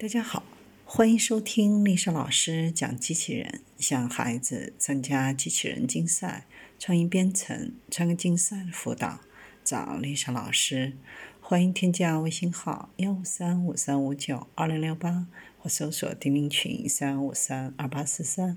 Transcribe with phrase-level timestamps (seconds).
[0.00, 0.42] 大家好，
[0.86, 6.46] 欢迎收听丽莎老师讲机器人，向孩子参加机器人竞赛、
[6.78, 9.20] 创意编程、创客竞赛的辅导，
[9.62, 10.94] 找丽莎老师。
[11.42, 15.26] 欢迎添加微信号幺五三五三五九二零六八，
[15.58, 18.56] 或搜索钉钉群三五三二八四三。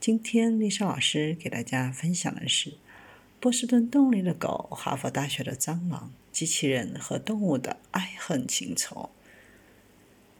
[0.00, 2.74] 今天丽莎老师给大家分享的是
[3.38, 9.10] 波士顿动力的狗、哈佛大学的蟑螂、机器人和动物的爱恨情仇。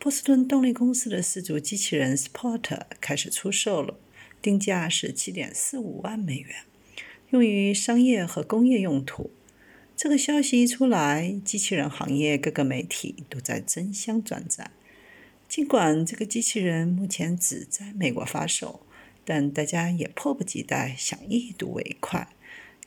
[0.03, 3.95] 波士顿动力公司的四足机器人 Sport 开始出售了，
[4.42, 6.56] 定价是七点四五万美元，
[7.30, 9.30] 用于商业和工业用途。
[9.97, 14.73] 这个消息一出来，机器人行业各个媒体都在争相转载。
[15.48, 18.84] 尽管这个机器人目前只在美国发售，
[19.25, 22.27] 但大家也迫不及待想一睹为快，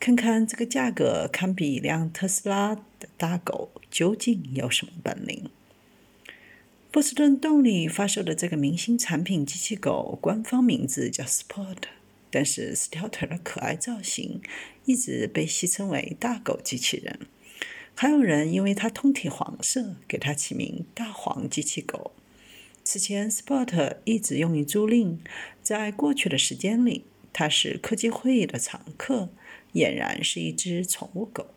[0.02, 5.50] 看看这个价格堪比一辆特斯拉的大狗究竟有什么本领。
[6.96, 11.80] 波士顿动力发售的这个明星产品机器狗，官方名字叫 Sport，
[12.32, 14.42] 但是四条腿的可爱造型
[14.86, 17.20] 一直被戏称为“大狗机器人”。
[17.96, 22.14] 还有人因为它通体黄色，给它起名“大黄机器狗”。
[22.86, 25.18] 此前，Sport 一直用于租赁，
[25.62, 29.28] 在过去的时间里，它是科技会议的常客，
[29.74, 31.48] 俨然是一只宠物狗。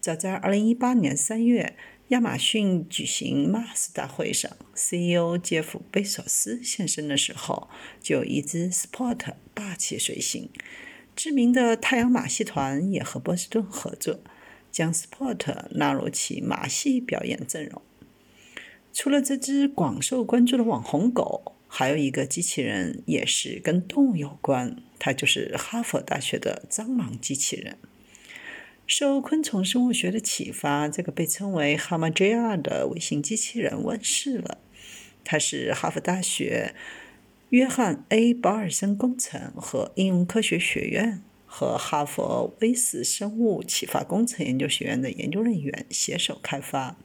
[0.00, 1.76] 早在2018年3月。
[2.10, 10.50] 亚马逊举行 Mars 大会上，CEO 杰夫·贝索斯现身的时候，就有一只 Sport 霸气随行。
[11.14, 14.18] 知名的太阳马戏团也和波士顿合作，
[14.72, 17.80] 将 Sport 纳入其马戏表演阵容。
[18.92, 27.78] 除了这只广受关注的网红狗，还有一个机器人也是跟动物有关，它就是哈佛大学的蟑螂机器人。
[28.90, 34.58] 受昆虫生物学的启发，这个被称为 h a m a j r 的微型机器人问世了。
[35.22, 36.74] 它是哈佛大学
[37.50, 46.96] 约翰 ·A· 保尔森工程和应用科学学院和哈佛威斯生物启发工程研究学院的研究人员携手开发。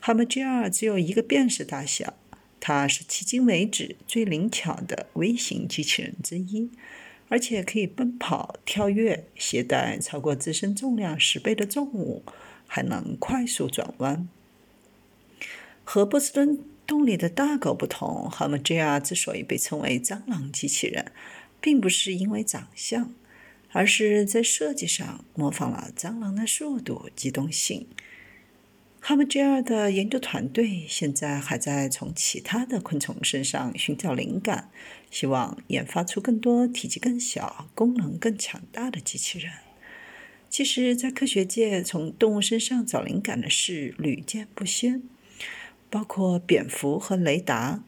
[0.00, 2.14] h a m a j r 只有一个便士大小，
[2.58, 6.70] 它是迄今为止最灵巧的微型机器人之一。
[7.28, 12.22] 而且可以奔跑、跳跃，携带超过自身重量十倍的重物，
[12.66, 14.28] 还能快速转弯。
[15.82, 21.12] 和波士顿动力的大狗不同，哈姆 JR 之所以被称为“蟑螂机器人”，
[21.60, 23.12] 并不是因为长相，
[23.72, 27.86] 而是在设计上模仿了蟑螂的速度、机动性。
[29.06, 34.70] 他们 JR 的研究团队现在还在从其他的昆虫身上寻找灵感，
[35.10, 39.52] 希望研发出更多体积更小、功能更强大的机器人。
[40.48, 45.02] 其实，在科学界，从动物身上找灵感的事屡见不鲜，
[45.90, 47.84] 包括蝙蝠和雷达、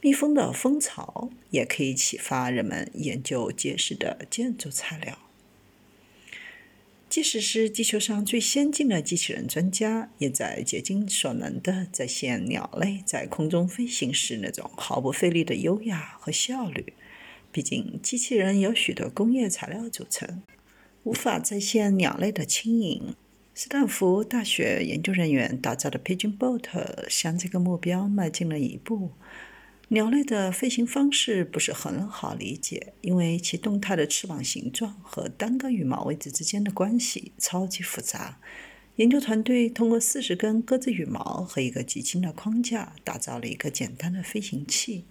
[0.00, 5.16] 蜜蜂的蜂巢，也可以启发人们研究结实的建筑材料。
[7.16, 16.92] 即使是地球上最先进的机器人专家，也在竭尽所能地再现鸟类在空中飞行时那种毫不费力的优雅和效率。
[17.50, 20.42] 毕竟，机器人由许多工业材料组成，
[21.04, 23.14] 无法再现鸟类的轻盈。
[23.54, 29.12] 斯坦福大学研究人员打造的 Pigeon Boat 向这个目标迈进了一步。
[29.88, 38.40] 鸟类的飞行方式不是很好理解，因为其动态的翅膀形状和单个羽毛位置之间的关系超级复杂。
[38.96, 45.04] 研究团队通过四十根鸽子羽毛和一个极轻的框架，打造了一个简单的飞行器。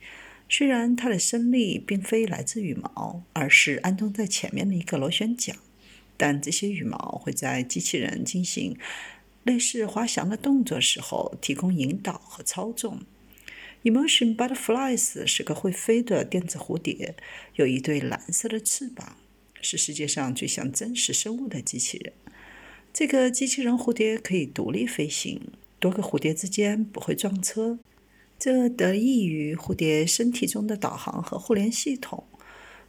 [0.50, 5.56] 虽然它的升力并非来自羽毛，而是安装在前面的一个螺旋桨，
[6.18, 8.78] 但这些羽毛会在机器人进行
[9.44, 13.04] 类似滑翔的动作时候提供引导和操纵。
[13.86, 17.16] Emotion Butterflies 是个会飞的电子蝴蝶，
[17.54, 19.16] 有一对蓝色的翅膀，
[19.62, 22.12] 是世界上最像真实生物的机器人。
[22.92, 25.40] 这个机器人蝴蝶可以独立飞行，
[25.80, 27.78] 多个蝴蝶之间不会撞车，
[28.40, 32.24] 这得益于蝴蝶身体中的导航和互联系统。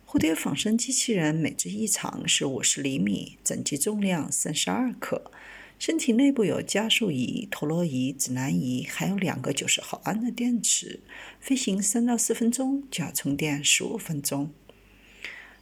[0.06, 5.31] 蝴蝶仿生机器人每只翼长是五十厘米，整机重量三十二克。
[5.78, 11.00] 身体内部有加速仪、陀螺仪、指南仪，还有两个九十毫安的电池。
[11.38, 14.50] 飞行三到四分钟就要充电十五分钟。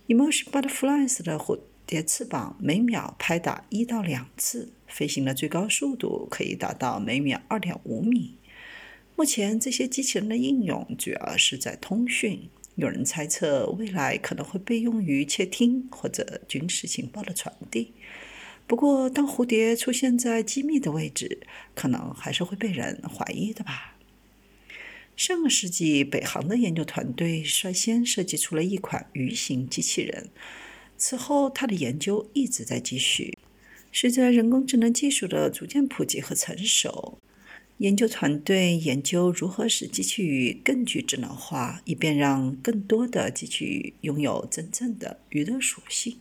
[0.07, 8.37] Emotion Butterflies 的蝴蝶翅膀每秒拍打一到两次，飞行的最高速度可以达到每秒二点五米。
[9.17, 17.93] 目前这些机器人的应用主要是在通讯，有人猜测未来可能会被用于窃听或者军事情报的传递。
[18.67, 23.97] 不过，当蝴蝶出现在机密的位置，可能还是会被人怀疑的吧。
[25.17, 30.31] 上个世纪，北航的研究团队率先设计出了一款鱼形机器人。
[30.97, 33.37] 此后，他的研究一直在继续。
[33.93, 37.19] 随着人工智能技术的逐渐普及和成熟，
[37.79, 46.17] 研究团队研究如何使机器鱼更具智能化，以便让更多的机器鱼拥有真正的鱼的属性。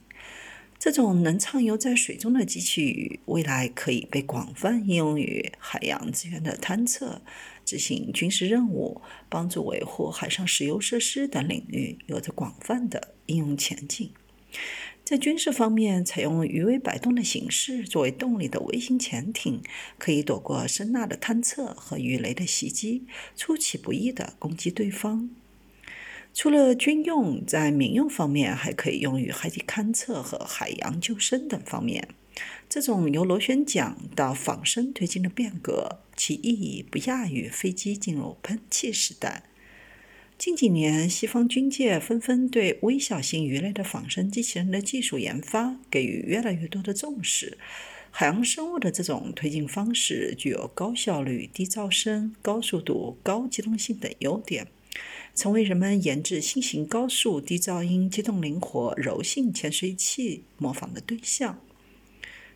[0.84, 7.22] 这种能畅游在水中的机器鱼，未来可以被广泛应用于海洋资源的探测、
[7.64, 14.12] 执行军事任务、帮助维护海上石油设施等领域，有着广泛的应用前景。
[15.06, 19.62] 在军事方面，采用鱼尾摆动的形式作为动力的微型潜艇，
[19.98, 23.06] 可以躲过声呐的探测和鱼雷的袭击，
[23.38, 25.30] 出其不意地攻击对方。
[26.34, 32.10] 除了军用，在民用方面还可以用于海底勘测和海洋救生等方面。
[32.68, 39.44] 这种由螺旋桨到仿生推进的变革，其意义不亚于飞机进入喷气时代。
[40.40, 47.60] 近几年，西方军界纷纷对微小型鱼类的仿生机器人的技术研发给予越来越多的重视。
[48.10, 54.68] 海洋生物的这种推进方式具有高效率、低噪声、高速度、高机动性等优点。
[55.34, 61.60] 成为人们研制新型高速、低噪音、机动灵活、柔性潜水器模仿的对象。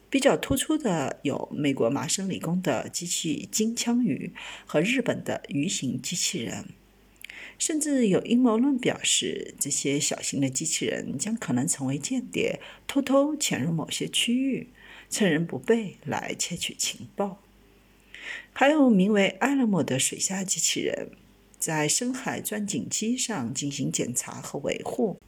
[0.10, 4.31] 比较突出的有美国麻省理工的机器金枪鱼
[4.66, 6.66] 和日本的鱼形机器人。
[7.60, 14.69] 甚至有阴谋论表示，这些小型的机器人将可能成为间谍，偷偷潜入某些区域，
[15.10, 17.42] 趁人不备来窃取情报。
[18.54, 21.10] 还有名为埃勒莫的水下机器人。
[21.59, 25.19] 在深海钻井机上进行检查和维护。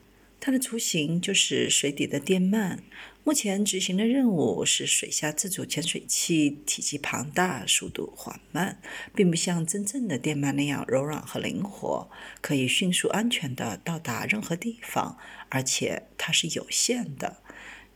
[0.41, 2.79] 它的雏形就是水底的电鳗。
[3.25, 8.81] 目前执行的任务是水下自主潜水器，体积庞大，速度缓慢，
[9.13, 12.09] 并不像真正的电鳗那样柔软和灵活，
[12.39, 15.17] 可以迅速安全地到达任何地方，
[15.49, 17.43] 而且它是有限的。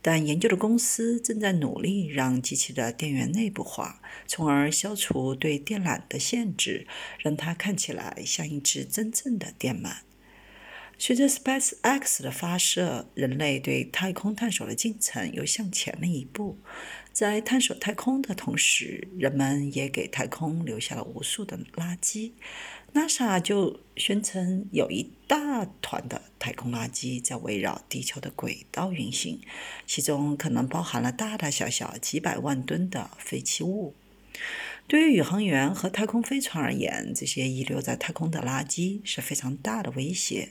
[0.06, 6.86] 但研究的公司正在努力让机器的电源内部化，从而消除对电缆的限制，
[7.18, 10.00] 让它看起来像一只真正的电鳗。
[10.98, 16.58] 随着 SpaceX 的发射，人类对太空探索的进程又向前了一步。
[17.14, 22.32] 在探索太空的同时，人们也给太空留下了无数的垃圾。
[22.92, 29.40] NASA 就宣称有一大团的太空垃圾在围绕地球的轨道运行，
[29.86, 33.94] 其中可能包含了大大小小几百万吨的废弃物。
[34.88, 40.48] 对于宇航员和太空飞船而言，这些遗留在太空的垃圾是非常大的威胁。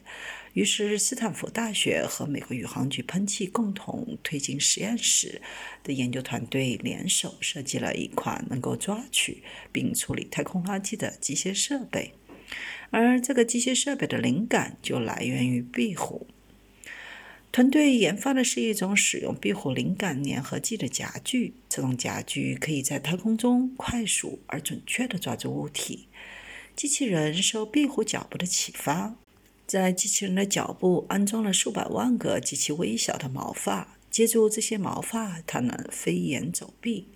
[0.53, 5.41] 于是，斯坦福大学和美国宇航局喷气共同推进实验室
[5.83, 9.41] 的研究团队联手设计了一款能够抓取
[9.71, 12.13] 并处理太空垃圾的机械设备。
[12.91, 16.27] 而这个机械设备的灵感就来源于壁虎。
[17.51, 26.07] 团队研发的是一种使用壁虎灵感粘合剂的夹具，这种夹具可以在太空中快速而准确地抓住物体。
[26.75, 29.15] 机器人受壁虎脚部的启发，
[29.73, 37.07] 在机器人的脚部安装了数百万个极其微小的毛发，借助这些毛发，它能飞檐走壁。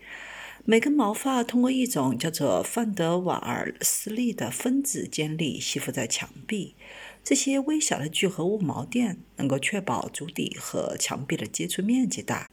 [0.65, 6.73] 每根毛发通过一种叫做范德瓦尔斯力的分子间粒吸附在墙壁。
[7.23, 12.49] 这些微小的聚合物毛垫能够确保足底和墙壁的接触面积大，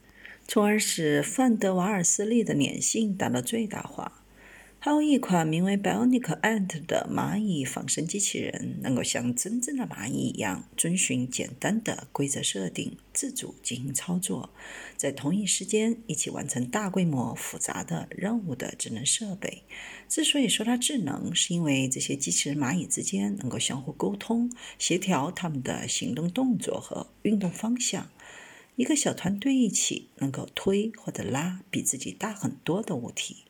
[0.47, 4.23] 从而使范德瓦尔斯力的粘性达到最大化。
[4.85, 14.51] 还有一款名为 Bionic Ant 的蚂蚁仿生机器人，能够像真正的蚂蚁一样遵循简单的规则设定，自主进行操作，
[14.95, 19.63] 在同一时间一起完成大规模复杂的任务的智能设备。
[20.07, 28.11] 之所以说它智能，是因为这些机器人蚂蚁之间能够相互沟通，协调它们的行动动作和运动方向。
[28.75, 33.45] 一个小团队一起能够推或者拉比自己大很多的物体。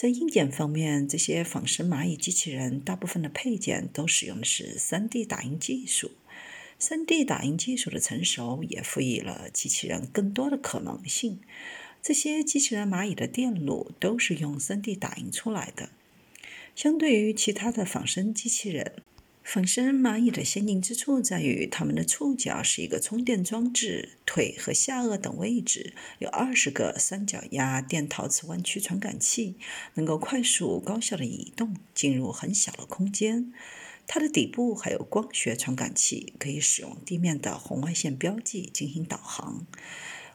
[0.00, 6.12] 在硬件方面，这些仿生蚂蚁机器人大部分的配件都使用的是 3D 打印技术。
[6.80, 11.40] 3D 打印技术的成熟也赋予了机器人更多的可能性。
[12.00, 15.90] 这些机器人蚂蚁的电路都是用 3D 打印出来的。
[16.74, 19.02] 相对于其他的仿生机器人。
[19.52, 29.56] 仿生蚂蚁的先进之处在于，它们的触角是一个充电装置，腿和下颚等位置有二十个三角压电陶瓷弯曲传感器，
[29.94, 33.52] 能够快速高效的移动进入很小的空间。
[34.06, 39.66] 它的底部还有光学传感器，可以使用地面的红外线标记进行导航。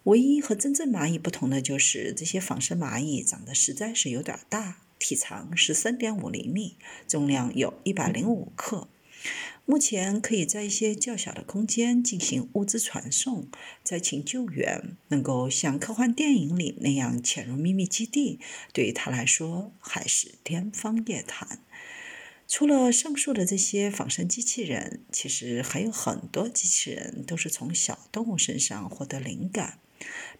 [0.04, 6.76] 唯一和真正蚂蚁不同的就是，这些仿生蚂蚁长得实在是有点大，体长十三点五厘米，
[7.08, 8.90] 重量有一百零五克。
[9.66, 13.48] 目前可以在一些较小的空间进行物资传送、
[13.84, 18.40] 灾情救援，能够像科幻电影里那样潜入秘密基地，
[18.72, 21.60] 对于他来说还是天方夜谭。
[22.48, 29.80] 除了上述的这些仿生机器人，其实还有很多机器人都是从小动物身上获得灵感，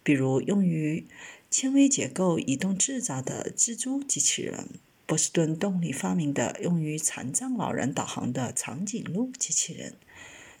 [0.04, 1.08] 比如用于
[1.50, 4.68] 纤维结构移动制造的蜘蛛机器人。
[5.06, 9.94] 波士顿动力发明的用于残障老人导航的长颈鹿机器人，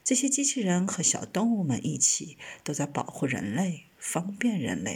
[0.04, 4.94] 这些机器人和小动物们一起，都在保护人类，方便人类。